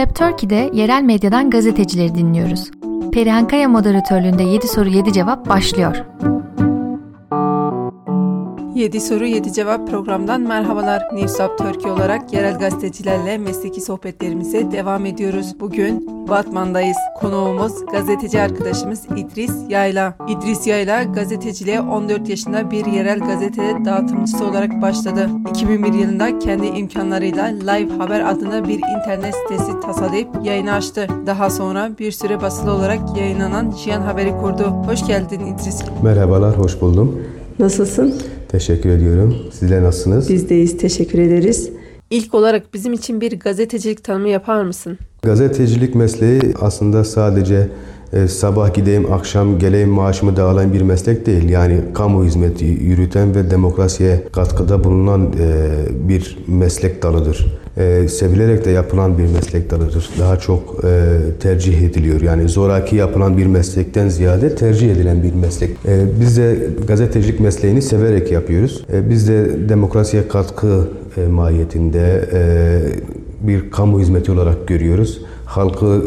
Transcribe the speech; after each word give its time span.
Newslab 0.00 0.16
Turkey'de 0.16 0.70
yerel 0.72 1.02
medyadan 1.02 1.50
gazetecileri 1.50 2.14
dinliyoruz. 2.14 2.70
Perihan 3.12 3.48
Kaya 3.48 3.68
moderatörlüğünde 3.68 4.42
7 4.42 4.68
soru 4.68 4.88
7 4.88 5.12
cevap 5.12 5.48
başlıyor. 5.48 5.96
7 8.80 9.00
soru 9.00 9.26
7 9.26 9.52
cevap 9.52 9.88
programdan 9.90 10.40
merhabalar. 10.40 11.08
Newsap 11.14 11.58
Türkiye 11.58 11.92
olarak 11.92 12.32
yerel 12.32 12.58
gazetecilerle 12.58 13.38
mesleki 13.38 13.80
sohbetlerimize 13.80 14.72
devam 14.72 15.06
ediyoruz. 15.06 15.54
Bugün 15.60 16.08
Batman'dayız. 16.28 16.96
Konuğumuz 17.20 17.72
gazeteci 17.92 18.40
arkadaşımız 18.40 19.06
İdris 19.16 19.52
Yayla. 19.68 20.14
İdris 20.28 20.66
Yayla 20.66 21.02
gazeteciliğe 21.02 21.80
14 21.80 22.28
yaşında 22.28 22.70
bir 22.70 22.86
yerel 22.86 23.20
gazete 23.20 23.76
dağıtımcısı 23.84 24.44
olarak 24.44 24.82
başladı. 24.82 25.28
2001 25.50 25.92
yılında 25.92 26.38
kendi 26.38 26.66
imkanlarıyla 26.66 27.44
Live 27.44 27.92
Haber 27.98 28.20
adında 28.20 28.68
bir 28.68 28.80
internet 28.98 29.34
sitesi 29.34 29.80
tasarlayıp 29.80 30.28
yayını 30.44 30.72
açtı. 30.72 31.06
Daha 31.26 31.50
sonra 31.50 31.90
bir 31.98 32.12
süre 32.12 32.40
basılı 32.40 32.72
olarak 32.72 33.16
yayınlanan 33.16 33.70
Jiyan 33.70 34.02
Haber'i 34.02 34.30
kurdu. 34.30 34.64
Hoş 34.64 35.06
geldin 35.06 35.40
İdris. 35.46 35.82
Merhabalar, 36.02 36.58
hoş 36.58 36.80
buldum. 36.80 37.22
Nasılsın? 37.58 38.39
Teşekkür 38.50 38.90
ediyorum. 38.90 39.36
Sizler 39.52 39.82
nasılsınız? 39.82 40.30
Biz 40.30 40.48
deyiz, 40.48 40.78
teşekkür 40.78 41.18
ederiz. 41.18 41.70
İlk 42.10 42.34
olarak 42.34 42.74
bizim 42.74 42.92
için 42.92 43.20
bir 43.20 43.40
gazetecilik 43.40 44.04
tanımı 44.04 44.28
yapar 44.28 44.62
mısın? 44.62 44.98
Gazetecilik 45.22 45.94
mesleği 45.94 46.40
aslında 46.60 47.04
sadece 47.04 47.68
e, 48.12 48.28
sabah 48.28 48.74
gideyim, 48.74 49.12
akşam 49.12 49.58
geleyim 49.58 49.88
maaşımı 49.88 50.36
dağılan 50.36 50.72
bir 50.72 50.82
meslek 50.82 51.26
değil. 51.26 51.48
Yani 51.48 51.80
kamu 51.94 52.24
hizmeti 52.24 52.64
yürüten 52.64 53.34
ve 53.34 53.50
demokrasiye 53.50 54.24
katkıda 54.32 54.84
bulunan 54.84 55.32
e, 55.40 56.08
bir 56.08 56.38
meslek 56.46 57.02
dalıdır. 57.02 57.59
E, 57.76 58.08
sevilerek 58.08 58.64
de 58.64 58.70
yapılan 58.70 59.18
bir 59.18 59.26
meslek 59.26 59.70
dalıdır. 59.70 60.10
Daha 60.18 60.36
çok 60.36 60.84
e, 60.84 61.16
tercih 61.40 61.82
ediliyor. 61.82 62.20
Yani 62.20 62.48
zoraki 62.48 62.96
yapılan 62.96 63.38
bir 63.38 63.46
meslekten 63.46 64.08
ziyade 64.08 64.54
tercih 64.54 64.92
edilen 64.92 65.22
bir 65.22 65.34
meslek. 65.34 65.70
E, 65.70 66.04
biz 66.20 66.36
de 66.36 66.56
gazetecilik 66.88 67.40
mesleğini 67.40 67.82
severek 67.82 68.32
yapıyoruz. 68.32 68.84
E, 68.92 69.10
biz 69.10 69.28
de 69.28 69.68
demokrasiye 69.68 70.28
katkı 70.28 70.88
e, 71.16 71.26
mahiyetinde 71.26 72.28
e, 72.32 72.80
bir 73.40 73.70
kamu 73.70 74.00
hizmeti 74.00 74.32
olarak 74.32 74.68
görüyoruz. 74.68 75.22
Halkı 75.44 76.02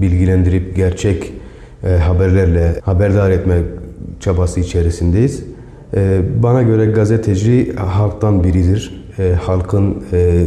bilgilendirip 0.00 0.76
gerçek 0.76 1.32
e, 1.84 1.88
haberlerle 1.88 2.80
haberdar 2.84 3.30
etme 3.30 3.58
çabası 4.20 4.60
içerisindeyiz. 4.60 5.42
E, 5.96 6.20
bana 6.42 6.62
göre 6.62 6.86
gazeteci 6.86 7.72
halktan 7.76 8.44
biridir. 8.44 9.04
E, 9.18 9.32
halkın 9.32 9.96
e, 10.12 10.44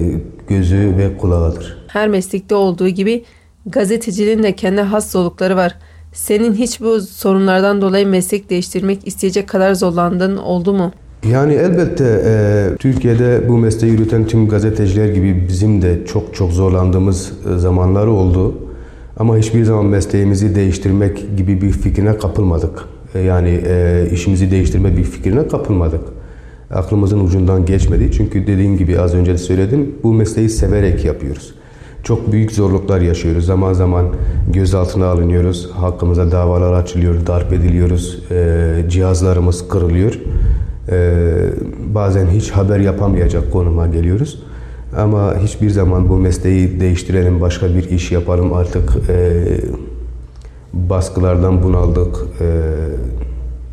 gözü 0.52 0.94
ve 0.97 1.17
kulağıdır. 1.17 1.77
Her 1.88 2.07
meslekte 2.07 2.55
olduğu 2.55 2.88
gibi 2.88 3.23
gazeteciliğin 3.66 4.44
de 4.44 4.55
kendi 4.55 4.81
has 4.81 5.11
zorlukları 5.11 5.55
var. 5.55 5.75
Senin 6.13 6.53
hiç 6.53 6.81
bu 6.81 7.02
sorunlardan 7.02 7.81
dolayı 7.81 8.08
meslek 8.08 8.49
değiştirmek 8.49 9.08
isteyecek 9.08 9.49
kadar 9.49 9.73
zorlandığın 9.73 10.38
oldu 10.38 10.73
mu? 10.73 10.91
Yani 11.30 11.53
elbette 11.53 12.21
e, 12.25 12.75
Türkiye'de 12.80 13.49
bu 13.49 13.58
mesleği 13.58 13.93
yürüten 13.93 14.27
tüm 14.27 14.47
gazeteciler 14.47 15.08
gibi 15.08 15.45
bizim 15.47 15.81
de 15.81 16.05
çok 16.05 16.35
çok 16.35 16.52
zorlandığımız 16.52 17.31
e, 17.55 17.58
zamanları 17.58 18.11
oldu. 18.11 18.58
Ama 19.17 19.38
hiçbir 19.38 19.63
zaman 19.63 19.86
mesleğimizi 19.86 20.55
değiştirmek 20.55 21.38
gibi 21.38 21.61
bir 21.61 21.71
fikrine 21.71 22.17
kapılmadık. 22.17 22.86
E, 23.15 23.19
yani 23.19 23.61
e, 23.67 24.08
işimizi 24.11 24.52
değiştirme 24.52 24.97
bir 24.97 25.03
fikrine 25.03 25.47
kapılmadık. 25.47 26.02
Aklımızın 26.73 27.19
ucundan 27.19 27.66
geçmedi. 27.66 28.11
Çünkü 28.11 28.47
dediğim 28.47 28.77
gibi 28.77 29.00
az 29.00 29.14
önce 29.14 29.33
de 29.33 29.38
söyledim, 29.38 29.95
bu 30.03 30.14
mesleği 30.14 30.50
severek 30.50 31.05
yapıyoruz. 31.05 31.53
Çok 32.03 32.31
büyük 32.31 32.52
zorluklar 32.52 33.02
yaşıyoruz. 33.02 33.45
Zaman 33.45 33.73
zaman 33.73 34.05
gözaltına 34.53 35.05
alınıyoruz. 35.05 35.72
Hakkımıza 35.72 36.32
davalar 36.32 36.73
açılıyor, 36.73 37.27
darp 37.27 37.54
ediliyoruz. 37.54 38.23
E, 38.32 38.86
cihazlarımız 38.89 39.67
kırılıyor. 39.67 40.20
E, 40.89 41.14
bazen 41.93 42.27
hiç 42.27 42.52
haber 42.52 42.80
yapamayacak 42.80 43.52
konuma 43.52 43.88
geliyoruz. 43.88 44.43
Ama 44.98 45.36
hiçbir 45.38 45.70
zaman 45.70 46.09
bu 46.09 46.17
mesleği 46.17 46.80
değiştirelim, 46.80 47.42
başka 47.42 47.76
bir 47.76 47.89
iş 47.89 48.11
yapalım 48.11 48.53
artık 48.53 48.89
e, 49.09 49.43
baskılardan 50.73 51.64
bunaldık, 51.64 52.15
e, 52.42 52.48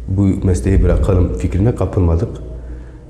bu 0.09 0.47
mesleği 0.47 0.83
bırakalım 0.83 1.35
fikrine 1.39 1.75
kapılmadık. 1.75 2.48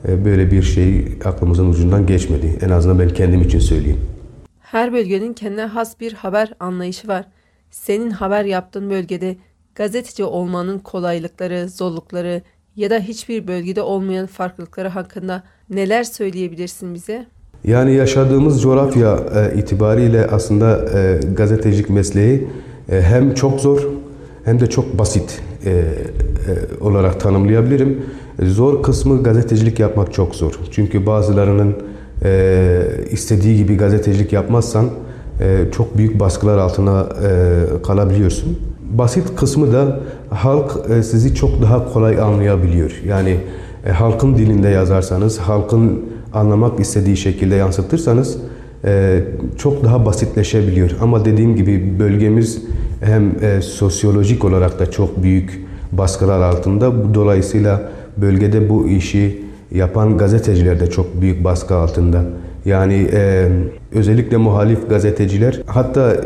E, 0.08 0.24
böyle 0.24 0.50
bir 0.50 0.62
şey 0.62 1.04
aklımızın 1.24 1.70
ucundan 1.70 2.06
geçmedi. 2.06 2.58
En 2.62 2.70
azından 2.70 2.98
ben 2.98 3.08
kendim 3.08 3.42
için 3.42 3.58
söyleyeyim. 3.58 4.00
Her 4.60 4.92
bölgenin 4.92 5.32
kendine 5.32 5.64
has 5.64 6.00
bir 6.00 6.12
haber 6.12 6.52
anlayışı 6.60 7.08
var. 7.08 7.24
Senin 7.70 8.10
haber 8.10 8.44
yaptığın 8.44 8.91
bölgede 8.91 9.36
gazeteci 9.74 10.24
olmanın 10.24 10.78
kolaylıkları, 10.78 11.69
zorlukları 11.69 12.42
ya 12.76 12.91
da 12.91 12.98
hiçbir 12.98 13.48
bölgede 13.48 13.82
olmayan 13.82 14.26
farklılıkları 14.26 14.88
hakkında 14.88 15.42
neler 15.70 16.04
söyleyebilirsin 16.04 16.94
bize? 16.94 17.26
Yani 17.64 17.94
yaşadığımız 17.94 18.62
coğrafya 18.62 19.19
e, 19.34 19.58
itibariyle 19.58 20.26
aslında 20.26 20.88
e, 20.98 21.20
gazetecilik 21.32 21.90
mesleği 21.90 22.48
e, 22.90 23.02
hem 23.02 23.34
çok 23.34 23.60
zor 23.60 23.86
hem 24.44 24.60
de 24.60 24.66
çok 24.66 24.98
basit 24.98 25.40
e, 25.64 25.70
e, 25.70 25.84
olarak 26.80 27.20
tanımlayabilirim. 27.20 28.04
Zor 28.43 28.82
kısmı 28.82 29.22
gazetecilik 29.22 29.81
yapmak 29.81 30.12
çok 30.12 30.34
zor. 30.34 30.53
Çünkü 30.71 31.06
bazılarının 31.06 31.75
e, 32.25 32.82
istediği 33.10 33.56
gibi 33.56 33.76
gazetecilik 33.76 34.32
yapmazsan 34.32 34.87
e, 35.41 35.65
çok 35.72 35.99
büyük 35.99 36.21
baskılar 36.21 36.59
altına 36.59 37.00
e, 37.00 37.82
kalabiliyorsun. 37.82 38.59
Basit 38.91 39.37
kısmı 39.37 39.72
da 39.72 40.00
halk 40.31 40.76
e, 40.91 41.03
sizi 41.03 41.34
çok 41.34 41.62
daha 41.62 41.93
kolay 41.93 42.21
anlayabiliyor. 42.21 43.03
Yani 43.06 43.37
e, 43.87 43.91
halkın 43.91 44.37
dilinde 44.37 44.69
yazarsanız, 44.69 45.38
halkın 45.38 46.05
anlamak 46.34 46.81
istediği 46.81 47.16
şekilde 47.16 47.55
yansıtırsanız 47.55 48.38
e, 48.84 49.20
çok 49.59 49.84
daha 49.84 50.06
basitleşebiliyor. 50.06 50.91
Ama 51.00 51.25
dediğim 51.25 51.56
gibi 51.56 51.99
bölgemiz 51.99 52.62
hem 53.00 53.44
e, 53.44 53.62
sosyolojik 53.62 54.44
olarak 54.44 54.78
da 54.78 54.91
çok 54.91 55.22
büyük 55.22 55.66
baskılar 55.93 56.41
altında. 56.41 57.15
Dolayısıyla 57.15 57.91
bölgede 58.21 58.69
bu 58.69 58.89
işi 58.89 59.43
yapan 59.71 60.19
gazeteciler 60.19 60.81
de 60.81 60.91
çok 60.91 61.21
büyük 61.21 61.45
baskı 61.45 61.75
altında. 61.75 62.23
Yani 62.65 63.09
e, 63.12 63.49
özellikle 63.95 64.37
muhalif 64.37 64.91
gazeteciler 64.91 65.61
hatta 65.67 66.17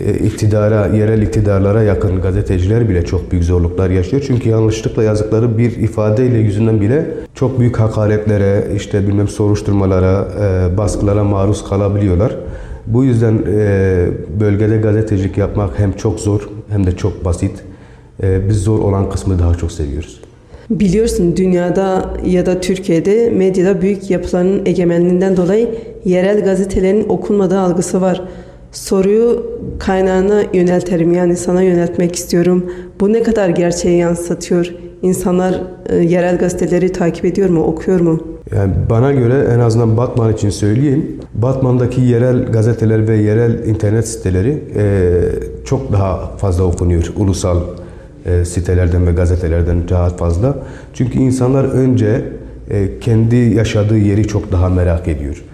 e, 0.00 0.14
iktidara, 0.14 0.86
yerel 0.86 1.22
iktidarlara 1.22 1.82
yakın 1.82 2.20
gazeteciler 2.20 2.88
bile 2.88 3.04
çok 3.04 3.32
büyük 3.32 3.44
zorluklar 3.44 3.90
yaşıyor. 3.90 4.22
Çünkü 4.26 4.48
yanlışlıkla 4.48 5.02
yazdıkları 5.02 5.58
bir 5.58 5.76
ifadeyle 5.76 6.38
yüzünden 6.38 6.80
bile 6.80 7.06
çok 7.34 7.60
büyük 7.60 7.80
hakaretlere, 7.80 8.66
işte 8.76 9.08
bilmem 9.08 9.28
soruşturmalara, 9.28 10.28
e, 10.40 10.76
baskılara 10.78 11.24
maruz 11.24 11.68
kalabiliyorlar. 11.68 12.36
Bu 12.86 13.04
yüzden 13.04 13.38
e, 13.48 14.06
bölgede 14.40 14.76
gazetecilik 14.76 15.38
yapmak 15.38 15.78
hem 15.78 15.92
çok 15.92 16.20
zor 16.20 16.48
hem 16.68 16.86
de 16.86 16.96
çok 16.96 17.24
basit. 17.24 17.62
Biz 18.22 18.62
zor 18.62 18.78
olan 18.78 19.10
kısmı 19.10 19.38
daha 19.38 19.54
çok 19.54 19.72
seviyoruz. 19.72 20.20
Biliyorsun 20.80 21.36
dünyada 21.36 22.10
ya 22.26 22.46
da 22.46 22.60
Türkiye'de 22.60 23.30
medyada 23.30 23.82
büyük 23.82 24.10
yapıların 24.10 24.66
egemenliğinden 24.66 25.36
dolayı 25.36 25.68
yerel 26.04 26.44
gazetelerin 26.44 27.08
okunmadığı 27.08 27.58
algısı 27.58 28.00
var. 28.00 28.22
Soruyu 28.72 29.46
kaynağına 29.78 30.42
yönelterim 30.52 31.12
yani 31.12 31.36
sana 31.36 31.62
yöneltmek 31.62 32.16
istiyorum. 32.16 32.72
Bu 33.00 33.12
ne 33.12 33.22
kadar 33.22 33.48
gerçeği 33.48 33.98
yansıtıyor? 33.98 34.74
İnsanlar 35.02 35.62
e, 35.88 35.96
yerel 35.96 36.38
gazeteleri 36.38 36.92
takip 36.92 37.24
ediyor 37.24 37.48
mu, 37.48 37.64
okuyor 37.64 38.00
mu? 38.00 38.20
Yani 38.56 38.72
bana 38.90 39.12
göre 39.12 39.48
en 39.54 39.58
azından 39.58 39.96
Batman 39.96 40.32
için 40.32 40.50
söyleyeyim. 40.50 41.18
Batman'daki 41.34 42.00
yerel 42.00 42.46
gazeteler 42.46 43.08
ve 43.08 43.16
yerel 43.16 43.66
internet 43.66 44.08
siteleri 44.08 44.62
e, 44.76 45.12
çok 45.64 45.92
daha 45.92 46.36
fazla 46.36 46.64
okunuyor. 46.64 47.12
Ulusal 47.16 47.56
e, 48.26 48.44
sitelerden 48.44 49.06
ve 49.06 49.12
gazetelerden 49.12 49.88
daha 49.88 50.08
fazla. 50.08 50.56
Çünkü 50.94 51.18
insanlar 51.18 51.64
önce 51.64 52.24
e, 52.70 52.98
kendi 53.00 53.36
yaşadığı 53.36 53.98
yeri 53.98 54.28
çok 54.28 54.52
daha 54.52 54.68
merak 54.68 55.08
ediyor. 55.08 55.44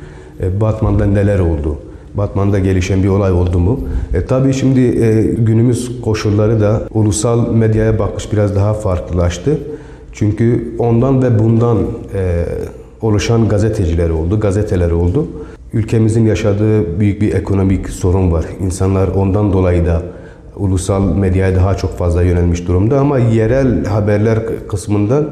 E, 0.43 0.61
Batman'da 0.61 1.07
neler 1.07 1.39
oldu? 1.39 1.79
Batman'da 2.15 2.59
gelişen 2.59 3.03
bir 3.03 3.09
olay 3.09 3.33
oldu 3.33 3.59
mu? 3.59 3.81
E, 4.15 4.25
tabii 4.25 4.53
şimdi 4.53 4.81
e, 4.81 5.23
günümüz 5.23 6.01
koşulları 6.01 6.61
da 6.61 6.83
ulusal 6.95 7.53
medyaya 7.53 7.99
bakış 7.99 8.33
biraz 8.33 8.57
daha 8.57 8.75
farklılaştı. 8.75 9.59
Çünkü 10.13 10.75
ondan 10.79 11.23
ve 11.23 11.39
bundan 11.39 11.79
e, 12.15 12.45
oluşan 13.03 13.49
gazeteciler 13.49 14.11
oldu, 14.11 14.41
gazeteler 14.41 14.91
oldu. 14.91 15.27
Ülkemizin 15.73 16.27
yaşadığı 16.27 17.01
büyük 17.01 17.21
bir 17.23 17.35
ekonomik 17.35 17.89
sorun 17.89 18.33
var. 18.33 18.45
İnsanlar 18.61 19.09
ondan 19.09 19.53
dolayı 19.53 19.87
da 19.87 20.03
ulusal 20.59 21.17
medyaya 21.17 21.57
daha 21.57 21.77
çok 21.77 21.99
fazla 21.99 22.23
yönelmiş 22.23 22.69
durumda 22.69 23.01
ama 23.01 23.19
yerel 23.19 23.85
haberler 23.85 24.39
kısmından 24.69 25.29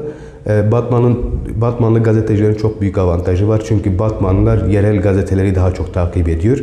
e, 0.47 0.73
Batman'ın 0.73 1.19
Batmanlı 1.61 2.03
gazetecilerin 2.03 2.55
çok 2.55 2.81
büyük 2.81 2.99
avantajı 2.99 3.49
var. 3.49 3.63
Çünkü 3.69 3.99
Batmanlılar 3.99 4.67
yerel 4.69 5.01
gazeteleri 5.01 5.55
daha 5.55 5.75
çok 5.75 5.95
takip 5.95 6.29
ediyor. 6.29 6.59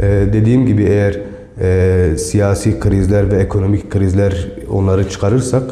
E, 0.00 0.04
dediğim 0.32 0.66
gibi 0.66 0.82
eğer 0.82 1.20
e, 1.60 2.18
siyasi 2.18 2.80
krizler 2.80 3.30
ve 3.30 3.36
ekonomik 3.36 3.90
krizler 3.90 4.48
onları 4.70 5.10
çıkarırsak 5.10 5.62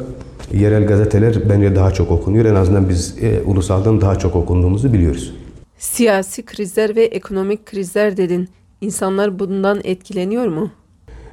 yerel 0.55 0.87
gazeteler 0.87 1.37
bence 1.51 1.77
daha 1.77 1.91
çok 1.91 2.11
okunuyor. 2.11 2.45
En 2.45 2.55
azından 2.55 2.89
biz 2.89 3.17
ulusaldan 3.47 4.01
daha 4.01 4.19
çok 4.19 4.37
okunduğumuzu 4.37 4.93
biliyoruz. 4.93 5.35
Siyasi 5.79 6.45
krizler 6.45 6.97
ve 6.97 7.05
ekonomik 7.05 7.67
krizler 7.67 8.17
dedin. 8.17 8.49
İnsanlar 8.81 9.39
bundan 9.39 9.81
etkileniyor 9.85 10.47
mu? 10.47 10.71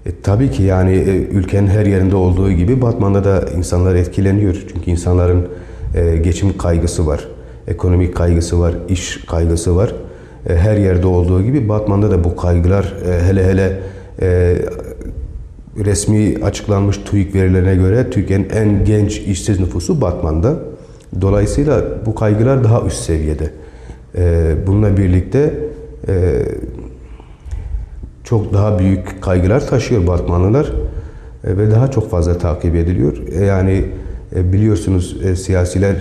E, 0.06 0.10
tabii 0.24 0.52
ki 0.52 0.64
yani 0.64 0.92
e, 0.92 1.18
ülkenin 1.18 1.68
her 1.68 1.86
yerinde 1.86 2.16
olduğu 2.16 2.52
gibi 2.52 2.82
Batman'da 2.82 3.24
da 3.24 3.46
insanlar 3.58 3.96
etkileniyor. 3.96 4.66
Çünkü 4.74 4.92
insanların 4.92 5.48
e, 5.96 6.18
geçim 6.18 6.58
kaygısı 6.58 7.08
var, 7.08 7.28
ekonomik 7.68 8.16
kaygısı 8.16 8.60
var, 8.60 8.74
iş 8.90 9.18
kaygısı 9.26 9.76
var. 9.76 9.94
E, 10.50 10.56
her 10.56 10.78
yerde 10.78 11.08
olduğu 11.08 11.42
gibi 11.42 11.70
Batman'da 11.70 12.12
da 12.12 12.24
bu 12.24 12.36
kaygılar 12.36 12.96
e, 13.08 13.24
hele 13.24 13.46
hele 13.46 13.80
e, 14.22 14.56
resmi 15.86 16.36
açıklanmış 16.44 16.98
TÜİK 16.98 17.36
verilerine 17.36 17.76
göre 17.76 18.10
Türkiye'nin 18.10 18.50
en 18.50 18.86
genç 18.86 19.18
işsiz 19.18 19.60
nüfusu 19.60 20.02
Batman'da. 20.02 20.60
Dolayısıyla 21.22 21.84
bu 22.06 22.16
kaygılar 22.16 22.64
daha 22.64 22.82
üst 22.82 22.98
seviyede. 22.98 23.50
E, 24.18 24.54
bununla 24.68 24.98
birlikte 24.98 25.54
e, 26.08 26.46
çok 28.30 28.54
daha 28.54 28.80
büyük 28.80 29.22
kaygılar 29.22 29.68
taşıyor 29.68 30.08
Batmanlılar 30.08 30.66
e, 31.44 31.58
ve 31.58 31.72
daha 31.72 31.92
çok 31.92 32.12
fazla 32.12 32.38
takip 32.38 32.76
ediliyor. 32.76 33.18
E, 33.40 33.46
yani 33.46 33.86
e, 34.36 34.54
biliyorsunuz 34.54 35.18
siyasiler 35.40 35.96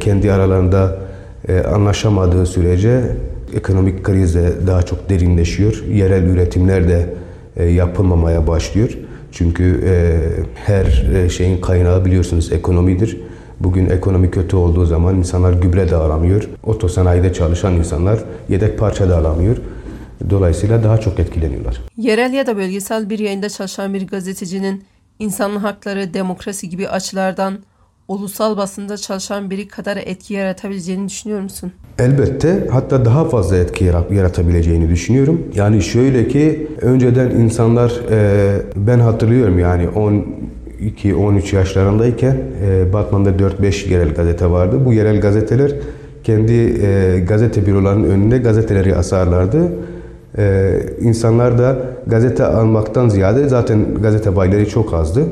kendi 0.00 0.32
aralarında 0.32 0.98
anlaşamadığı 1.72 2.46
sürece 2.46 3.00
ekonomik 3.56 4.04
kriz 4.04 4.34
de 4.34 4.52
daha 4.66 4.82
çok 4.82 5.10
derinleşiyor. 5.10 5.82
Yerel 5.92 6.22
üretimler 6.22 6.88
de 6.88 7.06
yapılmamaya 7.64 8.46
başlıyor. 8.46 8.98
Çünkü 9.32 9.80
her 10.54 11.06
şeyin 11.28 11.60
kaynağı 11.60 12.04
biliyorsunuz 12.04 12.52
ekonomidir. 12.52 13.20
Bugün 13.60 13.90
ekonomi 13.90 14.30
kötü 14.30 14.56
olduğu 14.56 14.86
zaman 14.86 15.16
insanlar 15.16 15.52
gübre 15.52 15.90
de 15.90 15.96
alamıyor. 15.96 16.48
Otosanayide 16.62 17.32
çalışan 17.32 17.72
insanlar 17.72 18.18
yedek 18.48 18.78
parça 18.78 19.08
da 19.08 19.16
alamıyor. 19.16 19.56
Dolayısıyla 20.30 20.82
daha 20.84 20.98
çok 20.98 21.18
etkileniyorlar. 21.18 21.80
Yerel 21.96 22.32
ya 22.32 22.46
da 22.46 22.56
bölgesel 22.56 23.10
bir 23.10 23.18
yayında 23.18 23.48
çalışan 23.48 23.94
bir 23.94 24.06
gazetecinin 24.06 24.84
insan 25.18 25.56
hakları, 25.56 26.14
demokrasi 26.14 26.68
gibi 26.68 26.88
açılardan 26.88 27.58
ulusal 28.08 28.56
basında 28.56 28.96
çalışan 28.96 29.50
biri 29.50 29.68
kadar 29.68 29.96
etki 29.96 30.34
yaratabileceğini 30.34 31.08
düşünüyor 31.08 31.40
musun? 31.40 31.72
Elbette 31.98 32.68
hatta 32.72 33.04
daha 33.04 33.24
fazla 33.24 33.56
etki 33.56 33.84
yaratabileceğini 34.10 34.88
düşünüyorum. 34.88 35.42
Yani 35.54 35.82
şöyle 35.82 36.28
ki 36.28 36.68
önceden 36.80 37.30
insanlar 37.30 37.92
e, 38.10 38.62
ben 38.76 38.98
hatırlıyorum 38.98 39.58
yani 39.58 39.84
12-13 39.84 41.56
yaşlarındayken 41.56 42.36
e, 42.66 42.92
Batman'da 42.92 43.30
4-5 43.30 43.90
yerel 43.90 44.14
gazete 44.14 44.50
vardı. 44.50 44.84
Bu 44.84 44.92
yerel 44.92 45.20
gazeteler 45.20 45.72
kendi 46.24 46.52
e, 46.52 47.20
gazete 47.28 47.66
bürolarının 47.66 48.10
önünde 48.10 48.38
gazeteleri 48.38 48.96
asarlardı. 48.96 49.72
Ee, 50.38 50.80
insanlar 51.00 51.58
da 51.58 51.76
gazete 52.06 52.44
almaktan 52.44 53.08
ziyade 53.08 53.48
zaten 53.48 53.94
gazete 54.02 54.36
bayileri 54.36 54.68
çok 54.68 54.94
azdı. 54.94 55.24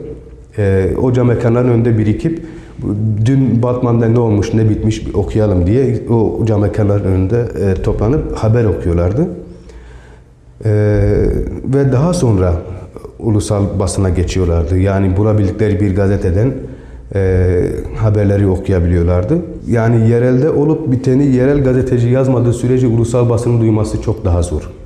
Ee, 0.59 0.91
o 1.03 1.13
cam 1.13 1.27
mekanların 1.27 1.69
önünde 1.69 1.99
birikip 1.99 2.47
dün 3.25 3.63
Batman'da 3.63 4.09
ne 4.09 4.19
olmuş 4.19 4.55
ne 4.55 4.71
bitmiş 4.71 5.03
okuyalım 5.15 5.67
diye 5.67 6.09
o 6.11 6.45
cam 6.47 6.61
mekanların 6.61 7.05
önünde 7.05 7.49
e, 7.61 7.83
toplanıp 7.83 8.37
haber 8.37 8.65
okuyorlardı. 8.65 9.29
Ee, 10.65 10.71
ve 11.75 11.93
daha 11.93 12.15
sonra 12.15 12.55
ulusal 13.19 13.79
basına 13.79 14.11
geçiyorlardı. 14.11 14.79
Yani 14.79 15.17
bulabildikleri 15.17 15.81
bir 15.81 15.97
gazeteden 15.97 16.53
e, 17.15 17.63
haberleri 17.97 18.47
okuyabiliyorlardı. 18.47 19.39
Yani 19.69 20.11
yerelde 20.11 20.51
olup 20.51 20.93
biteni 20.93 21.27
yerel 21.27 21.65
gazeteci 21.65 22.09
yazmadığı 22.09 22.53
sürece 22.53 22.87
ulusal 22.87 23.31
basının 23.31 23.61
duyması 23.61 24.03
çok 24.03 24.25
daha 24.25 24.43
zor. 24.43 24.82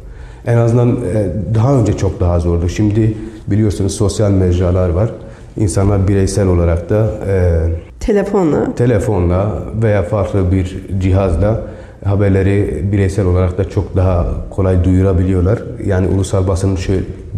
En 0.46 0.56
azından 0.56 0.90
e, 0.90 1.26
daha 1.54 1.78
önce 1.78 1.96
çok 1.96 2.20
daha 2.20 2.40
zordu. 2.40 2.68
Şimdi 2.68 3.14
biliyorsunuz 3.46 3.94
sosyal 3.94 4.30
mecralar 4.30 4.88
var. 4.88 5.10
İnsanlar 5.56 6.08
bireysel 6.08 6.46
olarak 6.46 6.90
da 6.90 7.10
e, 7.26 7.60
telefonla 8.00 8.74
telefonla 8.74 9.62
veya 9.82 10.02
farklı 10.02 10.52
bir 10.52 10.76
cihazla 11.00 11.62
haberleri 12.04 12.84
bireysel 12.92 13.26
olarak 13.26 13.58
da 13.58 13.68
çok 13.68 13.96
daha 13.96 14.26
kolay 14.50 14.84
duyurabiliyorlar. 14.84 15.62
Yani 15.86 16.08
ulusal 16.08 16.48
basının 16.48 16.76
şu 16.76 16.92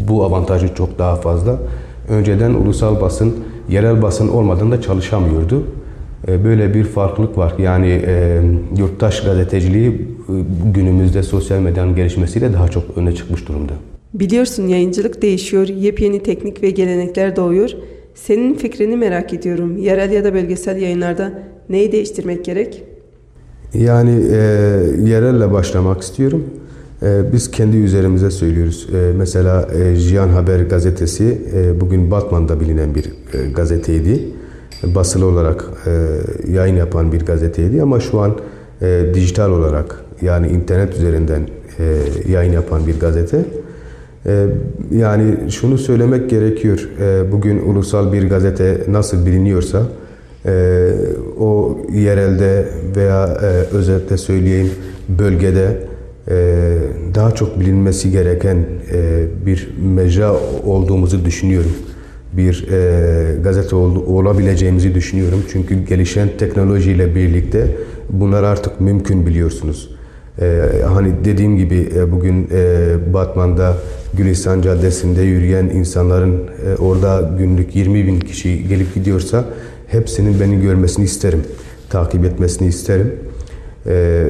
bu 0.09 0.25
avantajı 0.25 0.75
çok 0.75 0.99
daha 0.99 1.17
fazla. 1.17 1.57
Önceden 2.09 2.55
ulusal 2.55 3.01
basın 3.01 3.35
yerel 3.69 4.03
basın 4.03 4.29
olmadan 4.29 4.73
da 4.73 4.81
çalışamıyordu. 4.81 5.63
E, 6.29 6.45
böyle 6.45 6.75
bir 6.75 6.85
farklılık 6.85 7.39
var. 7.39 7.53
Yani 7.59 8.03
e, 8.07 8.41
yurttaş 8.79 9.25
gazeteciliği 9.25 10.18
günümüzde 10.75 11.23
sosyal 11.23 11.61
medyanın 11.61 11.97
gelişmesiyle 11.97 12.53
daha 12.53 12.69
çok 12.69 12.85
öne 12.97 13.15
çıkmış 13.15 13.49
durumda. 13.49 13.73
Biliyorsun 14.15 14.69
yayıncılık 14.69 15.23
değişiyor, 15.23 15.69
yepyeni 15.69 16.23
teknik 16.23 16.63
ve 16.63 16.71
gelenekler 16.71 17.37
doğuyor. 17.37 17.71
Senin 18.15 18.55
fikrini 18.55 18.97
merak 18.97 19.35
ediyorum. 19.35 19.77
Yerel 19.77 20.13
ya 20.13 20.25
da 20.25 20.35
bölgesel 20.35 20.77
yayınlarda 20.77 21.33
neyi 21.69 21.93
değiştirmek 21.93 22.45
gerek? 22.45 22.85
Yani 23.75 24.11
e, 24.11 24.37
yerelle 25.05 25.53
başlamak 25.53 26.03
istiyorum. 26.03 26.45
E, 27.03 27.33
biz 27.33 27.51
kendi 27.51 27.77
üzerimize 27.77 28.31
söylüyoruz. 28.31 28.89
E, 28.95 29.13
mesela 29.17 29.69
e, 29.75 29.95
Jiyan 29.95 30.29
Haber 30.29 30.61
gazetesi 30.61 31.39
e, 31.55 31.81
bugün 31.81 32.11
Batman'da 32.11 32.61
bilinen 32.61 32.95
bir 32.95 33.05
e, 33.05 33.51
gazeteydi 33.51 34.21
basılı 34.83 35.27
olarak 35.27 35.65
e, 35.87 35.91
yayın 36.53 36.77
yapan 36.77 37.13
bir 37.13 37.27
gazeteydi 37.27 37.83
ama 37.83 38.01
şu 38.01 38.21
an 38.21 38.37
e, 38.83 39.03
dijital 39.15 39.51
olarak 39.51 40.05
yani 40.23 40.49
internet 40.49 40.95
üzerinden 40.95 41.43
e, 41.79 41.97
yayın 42.29 42.53
yapan 42.53 42.87
bir 42.87 43.01
gazete. 43.01 43.45
E, 44.27 44.47
yani 44.93 45.51
şunu 45.51 45.79
söylemek 45.79 46.31
gerekiyor. 46.31 46.89
E, 47.01 47.33
bugün 47.33 47.59
ulusal 47.59 48.13
bir 48.13 48.29
gazete 48.29 48.81
nasıl 48.89 49.27
biliniyorsa 49.27 49.83
e, 50.47 50.91
o 51.41 51.79
yerelde 51.93 52.69
veya 52.97 53.25
e, 53.27 53.77
özellikle 53.77 54.17
söyleyeyim 54.17 54.71
bölgede 55.09 55.79
e, 56.29 56.75
daha 57.15 57.31
çok 57.31 57.61
bilinmesi 57.61 58.11
gereken 58.11 58.57
e, 58.93 59.25
bir 59.47 59.69
mecra 59.95 60.35
olduğumuzu 60.67 61.25
düşünüyorum 61.25 61.73
bir 62.33 62.69
e, 62.71 63.43
gazete 63.43 63.77
ol, 63.77 63.97
olabileceğimizi 64.07 64.95
düşünüyorum. 64.95 65.43
Çünkü 65.53 65.85
gelişen 65.85 66.29
teknolojiyle 66.39 67.15
birlikte 67.15 67.77
bunlar 68.11 68.43
artık 68.43 68.81
mümkün 68.81 69.27
biliyorsunuz. 69.27 69.98
E, 70.41 70.63
hani 70.95 71.13
dediğim 71.25 71.57
gibi 71.57 71.89
e, 71.97 72.13
bugün 72.13 72.49
e, 72.53 73.15
Batman'da 73.15 73.77
Gülistan 74.15 74.63
Caddesi'nde 74.63 75.23
yürüyen 75.23 75.65
insanların 75.65 76.35
e, 76.67 76.83
orada 76.83 77.31
günlük 77.39 77.77
20 77.77 78.07
bin 78.07 78.21
kişi 78.21 78.69
gelip 78.69 78.95
gidiyorsa 78.95 79.45
hepsinin 79.87 80.41
beni 80.41 80.61
görmesini 80.61 81.05
isterim. 81.05 81.43
Takip 81.91 82.25
etmesini 82.25 82.69
isterim. 82.69 83.15
E, 83.87 84.27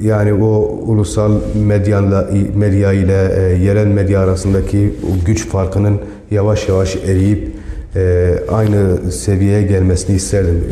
yani 0.00 0.34
o 0.34 0.48
ulusal 0.86 1.32
medyanla, 1.66 2.30
medya 2.54 2.92
ile 2.92 3.32
e, 3.36 3.64
yerel 3.64 3.86
medya 3.86 4.20
arasındaki 4.20 4.94
o 5.04 5.24
güç 5.26 5.46
farkının 5.48 5.98
yavaş 6.30 6.68
yavaş 6.68 6.96
eriyip 6.96 7.48
e, 7.96 8.34
aynı 8.50 9.12
seviyeye 9.12 9.62
gelmesini 9.62 10.16
isterdim. 10.16 10.64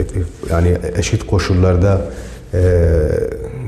Yani 0.50 0.76
eşit 0.99 1.26
koşullarda 1.26 2.00
e, 2.55 2.59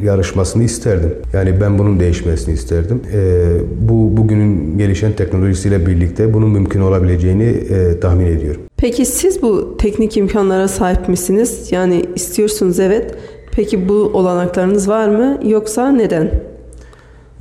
yarışmasını 0.03 0.65
isterdim. 0.65 1.15
Yani 1.33 1.61
ben 1.61 1.79
bunun 1.79 2.01
değişmesini 2.01 2.55
isterdim. 2.55 3.03
E, 3.15 3.49
bu 3.89 4.17
bugünün 4.17 4.79
gelişen 4.79 5.13
teknolojisiyle 5.13 5.87
birlikte 5.87 6.35
bunun 6.35 6.51
mümkün 6.51 6.81
olabileceğini 6.81 7.45
e, 7.45 8.01
tahmin 8.01 8.27
ediyorum. 8.27 8.61
Peki 8.77 9.07
siz 9.07 9.43
bu 9.43 9.77
teknik 9.77 10.17
imkanlara 10.17 10.69
sahip 10.69 11.09
misiniz? 11.09 11.69
Yani 11.71 12.05
istiyorsunuz 12.15 12.81
evet. 12.81 13.15
Peki 13.53 13.89
bu 13.89 13.95
olanaklarınız 13.95 14.89
var 14.89 15.09
mı 15.09 15.41
yoksa 15.45 15.93
neden? 15.93 16.31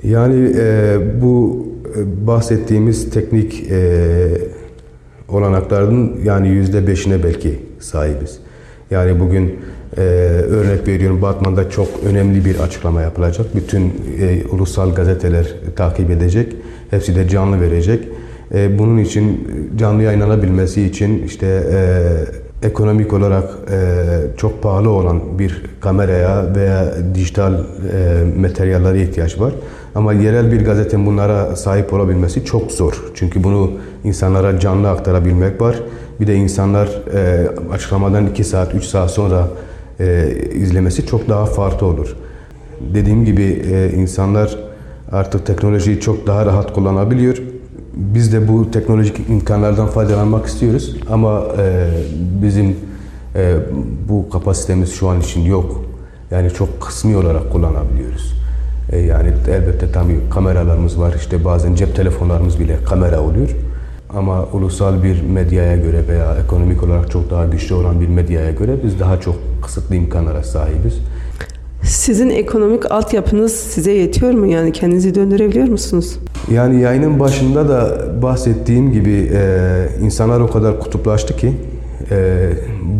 Yani 0.04 0.52
e, 0.58 0.98
bu 1.22 1.66
e, 1.96 2.28
bahsettiğimiz 2.28 3.10
teknik 3.10 3.72
e, 3.72 4.28
olanakların 5.30 6.20
yani 6.24 6.50
yüzde 6.50 6.88
beşine 6.88 7.24
belki 7.24 7.60
sahibiz. 7.80 8.40
Yani 8.92 9.20
bugün 9.20 9.60
e, 9.98 10.02
örnek 10.02 10.88
veriyorum 10.88 11.22
Batman'da 11.22 11.70
çok 11.70 11.88
önemli 12.10 12.46
bir 12.46 12.60
açıklama 12.60 13.02
yapılacak. 13.02 13.56
Bütün 13.56 13.94
e, 14.22 14.46
ulusal 14.52 14.96
gazeteler 14.96 15.54
takip 15.76 16.10
edecek. 16.10 16.56
Hepsi 16.90 17.16
de 17.16 17.30
canlı 17.30 17.62
verecek. 17.62 18.08
E, 18.54 18.80
bunun 18.80 18.98
için 18.98 19.48
canlı 19.78 20.04
yayınlanabilmesi 20.04 20.84
için 20.84 21.24
işte 21.24 21.64
e, 21.74 22.68
ekonomik 22.68 23.14
olarak 23.14 23.50
e, 23.72 23.78
çok 24.38 24.64
pahalı 24.64 24.90
olan 24.90 25.40
bir 25.40 25.64
kameraya 25.82 26.56
veya 26.56 26.94
dijital 27.16 27.54
e, 27.54 27.60
materyallere 28.40 29.02
ihtiyaç 29.02 29.40
var. 29.40 29.54
Ama 29.96 30.14
yerel 30.14 30.52
bir 30.52 30.66
gazetenin 30.66 31.06
bunlara 31.06 31.56
sahip 31.56 31.94
olabilmesi 31.94 32.46
çok 32.46 32.72
zor. 32.72 33.04
Çünkü 33.16 33.44
bunu 33.44 33.72
insanlara 34.04 34.60
canlı 34.60 34.90
aktarabilmek 34.90 35.62
var. 35.62 35.76
Bir 36.20 36.28
de 36.28 36.36
insanlar 36.36 36.88
e, 37.14 37.48
açıklamadan 37.74 38.28
2 38.28 38.44
saat, 38.44 38.76
3 38.76 38.84
saat 38.84 39.12
sonra 39.12 39.48
e, 40.00 40.36
izlemesi 40.54 41.06
çok 41.06 41.30
daha 41.30 41.46
farklı 41.46 41.88
olur. 41.88 42.16
Dediğim 42.94 43.26
gibi 43.26 43.62
e, 43.72 43.92
insanlar 43.96 44.60
artık 45.12 45.46
teknolojiyi 45.46 46.00
çok 46.00 46.28
daha 46.28 46.46
rahat 46.46 46.74
kullanabiliyor. 46.74 47.38
Biz 47.94 48.34
de 48.34 48.48
bu 48.48 48.72
teknolojik 48.72 49.30
imkanlardan 49.30 49.88
faydalanmak 49.88 50.46
istiyoruz 50.46 50.96
ama 51.10 51.44
e, 51.58 51.90
bizim 52.42 52.76
e, 53.36 53.56
bu 54.10 54.30
kapasitemiz 54.30 54.94
şu 54.94 55.10
an 55.10 55.20
için 55.22 55.42
yok. 55.42 55.86
Yani 56.32 56.50
çok 56.50 56.82
kısmi 56.82 57.18
olarak 57.18 57.52
kullanabiliyoruz. 57.52 58.34
E, 58.92 59.00
yani 59.00 59.34
elbette 59.48 59.92
tabii 59.92 60.20
kameralarımız 60.30 61.00
var. 61.00 61.14
İşte 61.18 61.46
bazen 61.46 61.76
cep 61.76 61.96
telefonlarımız 61.96 62.60
bile 62.60 62.84
kamera 62.84 63.22
oluyor. 63.22 63.50
Ama 64.16 64.46
ulusal 64.54 65.04
bir 65.04 65.22
medyaya 65.22 65.78
göre 65.78 66.08
veya 66.08 66.36
ekonomik 66.46 66.84
olarak 66.84 67.12
çok 67.12 67.30
daha 67.30 67.46
güçlü 67.46 67.76
olan 67.76 68.02
bir 68.02 68.08
medyaya 68.08 68.52
göre 68.52 68.76
biz 68.84 69.00
daha 69.00 69.20
çok 69.20 69.36
kısıtlı 69.64 69.96
imkanlara 69.96 70.44
sahibiz. 70.44 70.94
Sizin 71.84 72.30
ekonomik 72.30 72.92
altyapınız 72.92 73.54
size 73.54 73.92
yetiyor 73.92 74.34
mu? 74.34 74.46
Yani 74.46 74.72
kendinizi 74.72 75.16
döndürebiliyor 75.16 75.68
musunuz? 75.68 76.20
Yani 76.52 76.82
yayının 76.82 77.20
başında 77.20 77.70
da 77.70 78.08
bahsettiğim 78.22 78.92
gibi 78.92 79.32
e, 79.34 79.90
insanlar 80.02 80.40
o 80.40 80.48
kadar 80.52 80.80
kutuplaştı 80.80 81.36
ki 81.36 81.54
e, 82.12 82.50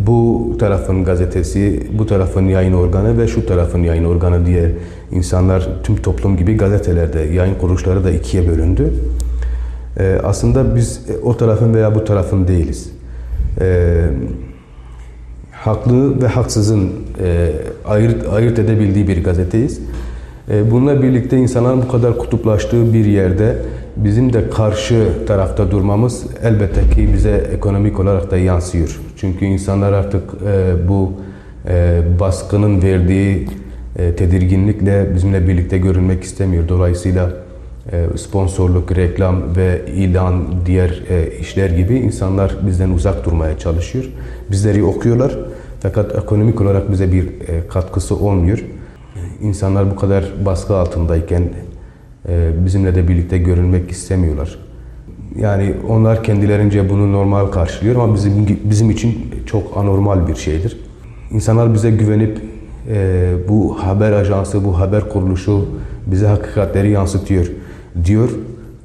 bu 0.06 0.52
tarafın 0.58 1.04
gazetesi, 1.04 1.82
bu 1.98 2.06
tarafın 2.06 2.46
yayın 2.48 2.72
organı 2.72 3.18
ve 3.18 3.28
şu 3.28 3.46
tarafın 3.46 3.82
yayın 3.82 4.04
organı 4.04 4.46
diye 4.46 4.72
insanlar 5.12 5.68
tüm 5.82 5.96
toplum 5.96 6.36
gibi 6.36 6.56
gazetelerde 6.56 7.20
yayın 7.20 7.54
kuruluşları 7.54 8.04
da 8.04 8.10
ikiye 8.10 8.48
bölündü. 8.48 8.92
E, 9.98 10.20
aslında 10.24 10.76
biz 10.76 11.00
o 11.22 11.36
tarafın 11.36 11.74
veya 11.74 11.94
bu 11.94 12.04
tarafın 12.04 12.48
değiliz. 12.48 12.90
E, 13.60 13.96
haklı 15.52 16.22
ve 16.22 16.26
haksızın 16.26 16.92
e, 17.24 17.52
ayırt, 17.86 18.28
ayırt 18.32 18.58
edebildiği 18.58 19.08
bir 19.08 19.24
gazeteyiz. 19.24 19.80
E, 20.50 20.70
bununla 20.70 21.02
birlikte 21.02 21.36
insanların 21.36 21.82
bu 21.82 21.88
kadar 21.88 22.18
kutuplaştığı 22.18 22.94
bir 22.94 23.04
yerde 23.04 23.56
bizim 23.96 24.32
de 24.32 24.50
karşı 24.50 25.08
tarafta 25.26 25.70
durmamız 25.70 26.24
elbette 26.42 26.80
ki 26.94 27.08
bize 27.14 27.50
ekonomik 27.56 28.00
olarak 28.00 28.30
da 28.30 28.36
yansıyor. 28.36 29.00
Çünkü 29.16 29.44
insanlar 29.44 29.92
artık 29.92 30.22
e, 30.46 30.88
bu 30.88 31.12
e, 31.68 32.00
baskının 32.20 32.82
verdiği 32.82 33.48
e, 33.96 34.16
tedirginlikle 34.16 35.14
bizimle 35.14 35.48
birlikte 35.48 35.78
görünmek 35.78 36.24
istemiyor. 36.24 36.68
Dolayısıyla 36.68 37.30
e, 37.30 37.47
sponsorluk, 38.16 38.96
reklam 38.96 39.56
ve 39.56 39.82
ilan, 39.86 40.44
diğer 40.66 41.02
e, 41.10 41.38
işler 41.40 41.70
gibi 41.70 41.94
insanlar 41.94 42.56
bizden 42.66 42.90
uzak 42.90 43.24
durmaya 43.24 43.58
çalışıyor. 43.58 44.04
Bizleri 44.50 44.84
okuyorlar 44.84 45.38
fakat 45.80 46.16
ekonomik 46.16 46.60
olarak 46.60 46.92
bize 46.92 47.12
bir 47.12 47.24
e, 47.24 47.68
katkısı 47.68 48.16
olmuyor. 48.16 48.64
İnsanlar 49.40 49.90
bu 49.90 49.96
kadar 49.96 50.24
baskı 50.44 50.76
altındayken 50.76 51.42
bizimle 52.64 52.94
de 52.94 53.08
birlikte 53.08 53.38
görünmek 53.38 53.90
istemiyorlar. 53.90 54.58
Yani 55.38 55.74
onlar 55.88 56.24
kendilerince 56.24 56.90
bunu 56.90 57.12
normal 57.12 57.46
karşılıyor 57.46 57.96
ama 57.96 58.14
bizim 58.14 58.58
bizim 58.64 58.90
için 58.90 59.34
çok 59.46 59.76
anormal 59.76 60.28
bir 60.28 60.34
şeydir. 60.34 60.80
İnsanlar 61.30 61.74
bize 61.74 61.90
güvenip 61.90 62.40
bu 63.48 63.82
haber 63.82 64.12
ajansı, 64.12 64.64
bu 64.64 64.78
haber 64.78 65.08
kuruluşu 65.08 65.68
bize 66.06 66.26
hakikatleri 66.26 66.90
yansıtıyor 66.90 67.46
diyor. 68.04 68.28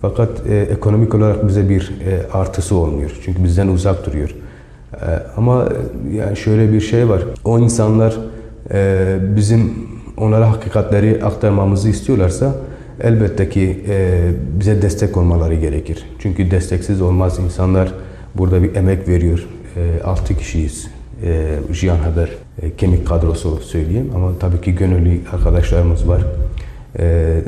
Fakat 0.02 0.30
e, 0.50 0.58
ekonomik 0.58 1.16
olarak 1.16 1.48
bize 1.48 1.70
bir 1.70 1.82
e, 1.82 2.38
artısı 2.38 2.76
olmuyor. 2.76 3.20
Çünkü 3.26 3.44
bizden 3.44 3.68
uzak 3.68 4.06
duruyor. 4.06 4.36
E, 4.94 5.08
ama 5.38 5.66
e, 6.12 6.16
yani 6.16 6.38
şöyle 6.38 6.74
bir 6.74 6.82
şey 6.82 7.10
var. 7.10 7.22
O 7.46 7.60
insanlar 7.60 8.18
e, 8.72 9.18
bizim 9.36 9.74
onlara 10.18 10.52
hakikatleri 10.52 11.24
aktarmamızı 11.24 11.90
istiyorlarsa 11.90 12.56
elbette 13.02 13.50
ki 13.50 13.84
e, 13.90 14.22
bize 14.60 14.82
destek 14.82 15.18
olmaları 15.18 15.56
gerekir. 15.56 16.06
Çünkü 16.20 16.52
desteksiz 16.52 17.02
olmaz. 17.02 17.40
İnsanlar 17.40 17.94
burada 18.36 18.64
bir 18.64 18.76
emek 18.76 19.08
veriyor. 19.08 19.48
E, 19.76 20.04
6 20.04 20.38
kişiyiz. 20.38 20.88
E, 21.24 21.56
Jiyan 21.72 21.98
Haber 21.98 22.30
e, 22.62 22.76
kemik 22.76 23.08
kadrosu 23.08 23.58
söyleyeyim. 23.58 24.12
Ama 24.16 24.32
tabii 24.40 24.62
ki 24.62 24.76
gönüllü 24.76 25.20
arkadaşlarımız 25.34 26.08
var. 26.08 26.22
E, 27.00 27.40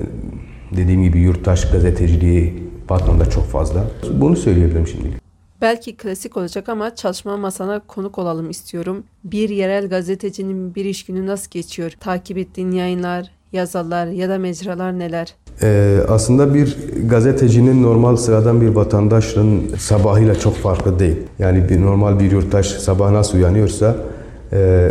Dediğim 0.76 1.04
gibi 1.04 1.20
yurttaş 1.20 1.72
gazeteciliği 1.72 2.64
Batman'da 2.90 3.30
çok 3.30 3.46
fazla. 3.46 3.84
Bunu 4.14 4.36
söyleyebilirim 4.36 4.88
şimdilik. 4.88 5.26
Belki 5.62 5.98
klasik 5.98 6.38
olacak 6.38 6.70
ama 6.70 6.96
çalışma 6.96 7.38
masana 7.38 7.80
konuk 7.80 8.18
olalım 8.18 8.50
istiyorum. 8.50 9.04
Bir 9.24 9.50
yerel 9.50 9.90
gazetecinin 9.90 10.76
bir 10.76 10.86
iş 10.86 11.06
günü 11.06 11.28
nasıl 11.28 11.52
geçiyor? 11.52 11.92
Takip 12.00 12.38
ettiğin 12.38 12.72
yayınlar, 12.72 13.32
yazarlar 13.52 14.08
ya 14.08 14.30
da 14.30 14.38
mecralar 14.38 15.00
neler? 15.00 15.34
Ee, 15.62 16.00
aslında 16.10 16.54
bir 16.54 16.78
gazetecinin 17.10 17.84
normal 17.84 18.16
sıradan 18.16 18.62
bir 18.62 18.68
vatandaşın 18.68 19.76
sabahıyla 19.78 20.40
çok 20.40 20.56
farklı 20.56 21.00
değil. 21.00 21.18
Yani 21.40 21.70
bir 21.70 21.82
normal 21.82 22.20
bir 22.20 22.32
yurttaş 22.32 22.68
sabah 22.68 23.12
nasıl 23.12 23.38
uyanıyorsa 23.38 23.96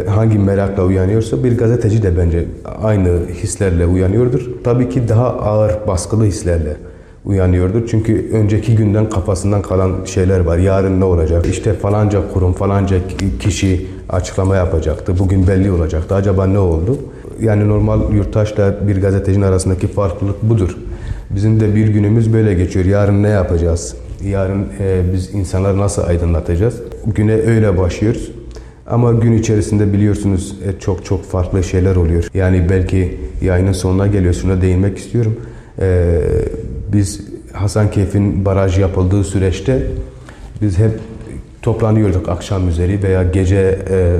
hangi 0.08 0.38
merakla 0.38 0.84
uyanıyorsa 0.84 1.44
bir 1.44 1.58
gazeteci 1.58 2.02
de 2.02 2.18
bence 2.18 2.44
aynı 2.82 3.08
hislerle 3.42 3.86
uyanıyordur. 3.86 4.50
Tabii 4.64 4.88
ki 4.88 5.08
daha 5.08 5.26
ağır, 5.26 5.72
baskılı 5.86 6.24
hislerle 6.24 6.76
uyanıyordur. 7.24 7.86
Çünkü 7.88 8.30
önceki 8.32 8.76
günden 8.76 9.10
kafasından 9.10 9.62
kalan 9.62 9.92
şeyler 10.04 10.40
var. 10.40 10.58
Yarın 10.58 11.00
ne 11.00 11.04
olacak? 11.04 11.46
İşte 11.46 11.72
falanca 11.72 12.32
kurum, 12.32 12.52
falanca 12.52 12.96
kişi 13.40 13.86
açıklama 14.08 14.56
yapacaktı. 14.56 15.18
Bugün 15.18 15.48
belli 15.48 15.70
olacaktı. 15.70 16.14
Acaba 16.14 16.46
ne 16.46 16.58
oldu? 16.58 16.98
Yani 17.40 17.68
normal 17.68 18.12
yurttaşla 18.12 18.88
bir 18.88 19.00
gazetecinin 19.02 19.44
arasındaki 19.44 19.86
farklılık 19.86 20.42
budur. 20.42 20.76
Bizim 21.30 21.60
de 21.60 21.74
bir 21.74 21.88
günümüz 21.88 22.32
böyle 22.32 22.54
geçiyor. 22.54 22.84
Yarın 22.84 23.22
ne 23.22 23.28
yapacağız? 23.28 23.96
Yarın 24.24 24.66
e, 24.80 25.02
biz 25.12 25.34
insanları 25.34 25.78
nasıl 25.78 26.02
aydınlatacağız? 26.02 26.74
Güne 27.06 27.32
öyle 27.32 27.78
başlıyoruz. 27.78 28.30
Ama 28.86 29.12
gün 29.12 29.32
içerisinde 29.32 29.92
biliyorsunuz 29.92 30.56
e, 30.68 30.80
çok 30.80 31.04
çok 31.04 31.24
farklı 31.24 31.64
şeyler 31.64 31.96
oluyor. 31.96 32.28
Yani 32.34 32.66
belki 32.70 33.18
yayının 33.42 33.72
sonuna 33.72 34.06
geliyor. 34.06 34.34
Şuna 34.34 34.62
değinmek 34.62 34.98
istiyorum. 34.98 35.36
Ee, 35.80 36.20
biz 36.92 37.20
Hasankeyf'in 37.52 38.44
baraj 38.44 38.78
yapıldığı 38.78 39.24
süreçte 39.24 39.82
biz 40.62 40.78
hep 40.78 40.90
toplanıyorduk 41.62 42.28
akşam 42.28 42.68
üzeri 42.68 43.02
veya 43.02 43.22
gece 43.22 43.78
e, 43.90 44.16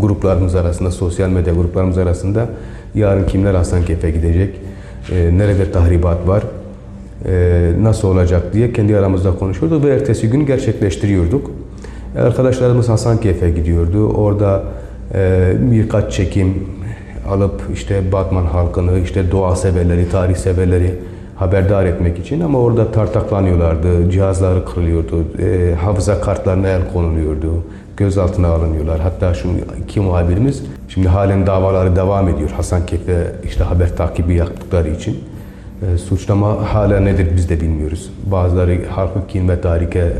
gruplarımız 0.00 0.54
arasında, 0.54 0.90
sosyal 0.90 1.28
medya 1.28 1.54
gruplarımız 1.54 1.98
arasında 1.98 2.48
yarın 2.94 3.26
kimler 3.26 3.54
Hasankeyf'e 3.54 4.10
gidecek, 4.10 4.60
e, 5.12 5.38
nerede 5.38 5.72
tahribat 5.72 6.28
var, 6.28 6.44
e, 7.26 7.72
nasıl 7.82 8.08
olacak 8.08 8.52
diye 8.52 8.72
kendi 8.72 8.96
aramızda 8.96 9.34
konuşuyorduk 9.34 9.84
ve 9.84 9.94
ertesi 9.94 10.30
gün 10.30 10.46
gerçekleştiriyorduk. 10.46 11.50
Arkadaşlarımız 12.18 12.88
Hasankeyf'e 12.88 13.50
gidiyordu. 13.50 14.08
Orada 14.08 14.62
e, 15.14 15.52
birkaç 15.70 16.12
çekim 16.12 16.68
alıp 17.28 17.62
işte 17.72 18.12
Batman 18.12 18.44
halkını, 18.44 18.98
işte 18.98 19.30
doğa 19.30 19.56
severleri, 19.56 20.10
tarih 20.10 20.36
severleri 20.36 20.94
haberdar 21.36 21.84
etmek 21.84 22.18
için 22.18 22.40
ama 22.40 22.58
orada 22.58 22.92
tartaklanıyorlardı, 22.92 24.10
cihazları 24.10 24.64
kırılıyordu, 24.64 25.24
e, 25.38 25.74
hafıza 25.74 26.20
kartlarına 26.20 26.68
el 26.68 26.92
konuluyordu, 26.92 27.64
gözaltına 27.96 28.48
alınıyorlar. 28.48 29.00
Hatta 29.00 29.34
şu 29.34 29.48
iki 29.84 30.00
muhabirimiz 30.00 30.62
şimdi 30.88 31.08
halen 31.08 31.46
davaları 31.46 31.96
devam 31.96 32.28
ediyor 32.28 32.50
Hasankeyf'te 32.50 33.32
işte 33.44 33.64
haber 33.64 33.96
takibi 33.96 34.34
yaptıkları 34.34 34.88
için. 34.88 35.18
E, 35.82 35.98
suçlama 35.98 36.74
hala 36.74 37.00
nedir 37.00 37.28
biz 37.36 37.48
de 37.48 37.60
bilmiyoruz. 37.60 38.10
Bazıları 38.26 38.78
halkı 38.88 39.26
kin 39.26 39.48
ve 39.48 39.60
tarike 39.60 40.12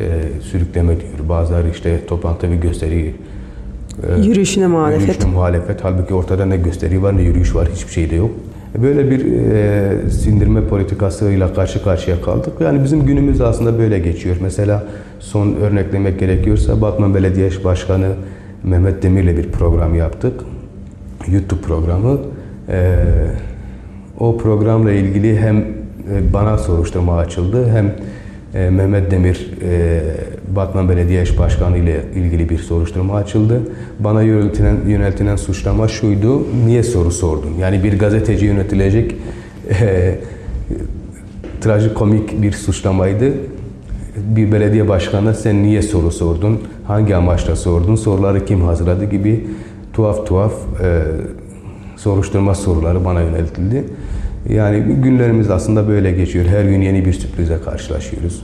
e, 0.00 0.42
sürükleme 0.42 1.00
diyor. 1.00 1.17
Bazıları 1.28 1.68
işte 1.70 2.06
toplantı 2.06 2.50
ve 2.50 2.56
gösteri 2.56 3.14
e, 4.08 4.20
yürüyüşüne 4.20 4.66
muhalefet. 4.66 5.00
Yürüyüşüne 5.02 5.32
muhalefet. 5.32 5.84
Halbuki 5.84 6.14
ortada 6.14 6.46
ne 6.46 6.56
gösteri 6.56 7.02
var 7.02 7.16
ne 7.16 7.22
yürüyüş 7.22 7.54
var. 7.54 7.68
Hiçbir 7.74 7.92
şey 7.92 8.10
de 8.10 8.14
yok. 8.16 8.30
Böyle 8.82 9.10
bir 9.10 9.24
e, 9.54 10.10
sindirme 10.10 10.64
politikasıyla 10.64 11.54
karşı 11.54 11.84
karşıya 11.84 12.22
kaldık. 12.22 12.52
Yani 12.60 12.84
bizim 12.84 13.06
günümüz 13.06 13.40
aslında 13.40 13.78
böyle 13.78 13.98
geçiyor. 13.98 14.36
Mesela 14.40 14.84
son 15.18 15.54
örneklemek 15.54 16.20
gerekiyorsa 16.20 16.80
Batman 16.80 17.14
Belediye 17.14 17.50
Başkanı 17.64 18.06
Mehmet 18.64 19.02
Demir'le 19.02 19.36
bir 19.36 19.52
program 19.52 19.94
yaptık. 19.94 20.32
YouTube 21.32 21.60
programı. 21.60 22.18
E, 22.68 22.94
o 24.20 24.38
programla 24.38 24.92
ilgili 24.92 25.38
hem 25.38 25.56
e, 25.58 26.32
bana 26.32 26.58
soruşturma 26.58 27.16
açıldı 27.16 27.68
hem 27.70 27.94
e, 28.54 28.70
Mehmet 28.70 29.10
Demir 29.10 29.50
e, 29.62 30.00
Batman 30.56 30.88
Belediye 30.88 31.22
İş 31.22 31.38
Başkanı 31.38 31.78
ile 31.78 32.04
ilgili 32.14 32.48
bir 32.48 32.58
soruşturma 32.58 33.14
açıldı. 33.14 33.62
Bana 34.00 34.22
yöneltilen, 34.22 34.76
yöneltilen 34.86 35.36
suçlama 35.36 35.88
şuydu, 35.88 36.46
niye 36.66 36.82
soru 36.82 37.10
sordun? 37.10 37.52
Yani 37.60 37.84
bir 37.84 37.98
gazeteci 37.98 38.46
yönetilecek 38.46 39.14
e, 39.80 40.18
trajikomik 41.60 42.42
bir 42.42 42.52
suçlamaydı. 42.52 43.32
Bir 44.16 44.52
belediye 44.52 44.88
başkanına 44.88 45.34
sen 45.34 45.62
niye 45.62 45.82
soru 45.82 46.10
sordun, 46.10 46.60
hangi 46.86 47.16
amaçla 47.16 47.56
sordun, 47.56 47.96
soruları 47.96 48.44
kim 48.44 48.60
hazırladı 48.62 49.04
gibi 49.04 49.46
tuhaf 49.92 50.26
tuhaf 50.26 50.52
e, 50.82 51.02
soruşturma 51.96 52.54
soruları 52.54 53.04
bana 53.04 53.20
yöneltildi. 53.20 53.84
Yani 54.48 54.80
günlerimiz 54.80 55.50
aslında 55.50 55.88
böyle 55.88 56.12
geçiyor. 56.12 56.44
Her 56.46 56.64
gün 56.64 56.82
yeni 56.82 57.04
bir 57.04 57.12
sürprize 57.12 57.58
karşılaşıyoruz. 57.64 58.42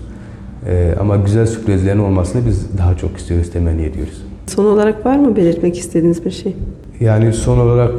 Ee, 0.66 0.94
ama 1.00 1.16
güzel 1.16 1.46
sürprizlerin 1.46 1.98
olmasını 1.98 2.46
biz 2.46 2.78
daha 2.78 2.96
çok 2.96 3.16
istiyoruz, 3.16 3.50
temenni 3.52 3.82
ediyoruz. 3.82 4.22
Son 4.46 4.64
olarak 4.64 5.06
var 5.06 5.16
mı 5.16 5.36
belirtmek 5.36 5.78
istediğiniz 5.78 6.24
bir 6.24 6.30
şey? 6.30 6.56
Yani 7.00 7.32
son 7.32 7.58
olarak 7.58 7.90
e, 7.90 7.94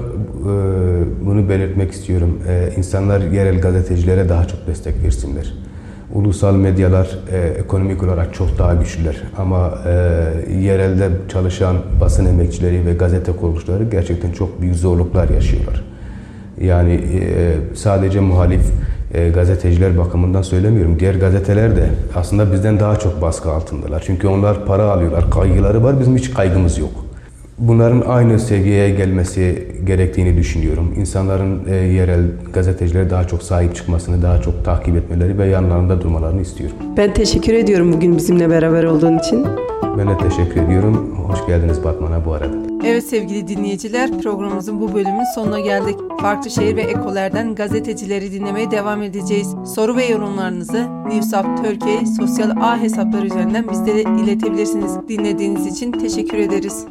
bunu 1.26 1.50
belirtmek 1.50 1.92
istiyorum. 1.92 2.40
E, 2.50 2.70
insanlar 2.78 3.22
yerel 3.22 3.62
gazetecilere 3.62 4.30
daha 4.30 4.46
çok 4.46 4.68
destek 4.68 5.04
versinler. 5.04 5.54
Ulusal 6.14 6.56
medyalar 6.56 7.20
e, 7.32 7.38
ekonomik 7.38 8.04
olarak 8.04 8.34
çok 8.34 8.60
daha 8.60 8.74
güçlüler. 8.74 9.22
Ama 9.38 9.80
e, 9.86 9.92
yerelde 10.62 11.10
çalışan 11.30 11.76
basın 12.02 12.26
emekçileri 12.26 12.86
ve 12.86 12.94
gazete 12.94 13.32
kuruluşları 13.32 13.84
gerçekten 13.84 14.32
çok 14.32 14.62
büyük 14.62 14.76
zorluklar 14.76 15.30
yaşıyorlar. 15.30 15.84
Yani 16.62 16.94
e, 16.94 17.54
sadece 17.76 18.20
muhalif 18.20 18.62
e, 19.16 19.30
gazeteciler 19.30 19.98
bakımından 19.98 20.42
söylemiyorum. 20.42 21.00
Diğer 21.00 21.16
gazeteler 21.16 21.76
de 21.76 21.90
aslında 22.16 22.54
bizden 22.54 22.80
daha 22.80 23.00
çok 23.00 23.22
baskı 23.22 23.52
altındalar. 23.52 24.04
Çünkü 24.06 24.28
onlar 24.28 24.66
para 24.66 24.84
alıyorlar, 24.84 25.32
kaygıları 25.32 25.84
var. 25.84 26.00
Bizim 26.00 26.18
hiç 26.18 26.34
kaygımız 26.34 26.78
yok. 26.78 27.05
Bunların 27.58 28.04
aynı 28.08 28.40
seviyeye 28.40 28.90
gelmesi 28.90 29.68
gerektiğini 29.86 30.38
düşünüyorum. 30.38 30.94
İnsanların 30.98 31.68
e, 31.70 31.76
yerel 31.76 32.22
gazetecilere 32.54 33.10
daha 33.10 33.28
çok 33.28 33.44
sahip 33.44 33.76
çıkmasını, 33.76 34.22
daha 34.22 34.42
çok 34.42 34.66
takip 34.66 34.96
etmeleri 34.96 35.38
ve 35.38 35.48
yanlarında 35.48 36.02
durmalarını 36.02 36.42
istiyorum. 36.42 36.76
Ben 36.98 37.14
teşekkür 37.14 37.54
ediyorum 37.54 37.94
bugün 37.94 38.18
bizimle 38.18 38.50
beraber 38.50 38.84
olduğun 38.84 39.18
için. 39.18 39.46
Ben 39.98 40.08
de 40.08 40.18
teşekkür 40.18 40.62
ediyorum. 40.62 41.16
Hoş 41.28 41.48
geldiniz 41.48 41.84
Batman'a 41.84 42.26
bu 42.26 42.34
arada. 42.34 42.56
Evet 42.86 43.04
sevgili 43.04 43.48
dinleyiciler 43.48 44.22
programımızın 44.22 44.82
bu 44.82 44.94
bölümün 44.94 45.34
sonuna 45.36 45.60
geldik. 45.60 45.96
Farklı 46.22 46.50
şehir 46.50 46.76
ve 46.76 46.82
ekolerden 46.82 47.56
gazetecileri 47.56 48.32
dinlemeye 48.32 48.72
devam 48.72 49.02
edeceğiz. 49.02 49.56
Soru 49.76 49.96
ve 49.96 50.06
yorumlarınızı 50.06 50.88
Newsap 51.08 51.64
Türkiye 51.64 52.06
sosyal 52.20 52.50
ağ 52.50 52.82
hesapları 52.82 53.26
üzerinden 53.26 53.66
bizlere 53.72 54.02
iletebilirsiniz. 54.02 54.92
Dinlediğiniz 55.10 55.68
için 55.68 55.92
teşekkür 55.92 56.38
ederiz. 56.38 56.86